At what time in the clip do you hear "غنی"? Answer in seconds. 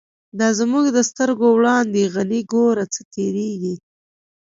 2.13-2.41